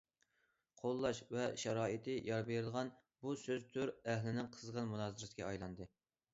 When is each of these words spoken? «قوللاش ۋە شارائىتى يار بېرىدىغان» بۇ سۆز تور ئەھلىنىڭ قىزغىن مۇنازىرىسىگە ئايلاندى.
«قوللاش 0.79 1.19
ۋە 1.35 1.43
شارائىتى 1.63 2.15
يار 2.31 2.49
بېرىدىغان» 2.49 2.91
بۇ 3.27 3.37
سۆز 3.45 3.71
تور 3.77 3.95
ئەھلىنىڭ 4.01 4.53
قىزغىن 4.59 4.93
مۇنازىرىسىگە 4.97 5.49
ئايلاندى. 5.53 5.93